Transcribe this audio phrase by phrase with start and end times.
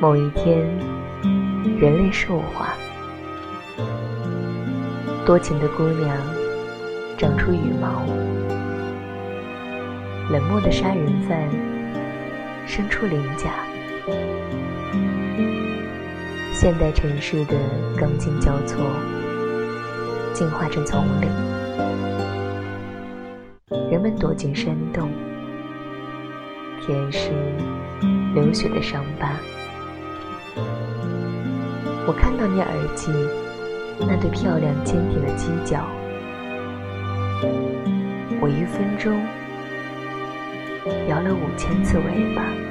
[0.00, 0.64] 某一天，
[1.80, 2.68] 人类兽化，
[5.26, 6.16] 多情的姑娘
[7.18, 8.06] 长出羽毛，
[10.30, 11.36] 冷漠的杀人犯
[12.64, 13.50] 生出鳞甲，
[16.54, 17.56] 现代城市的
[17.98, 18.78] 钢筋交错，
[20.32, 21.28] 进化成丛林，
[23.90, 25.10] 人们躲进山洞。
[26.86, 27.32] 舔舐
[28.32, 29.32] 流血的伤疤。
[32.06, 33.12] 我看到你耳际
[34.00, 35.84] 那对漂亮坚挺的犄角。
[38.40, 39.12] 我一分钟
[41.08, 42.67] 摇了五千次尾巴。